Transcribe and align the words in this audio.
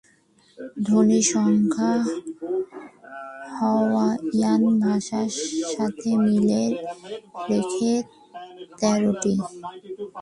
ধ্বনির 0.85 1.25
সংখ্যা 1.33 1.91
হাওয়াইয়ান 3.57 4.61
ভাষার 4.83 5.29
সাথে 5.73 6.09
মিল 6.23 6.49
রেখে 7.49 7.93
তেরোটি। 8.79 9.35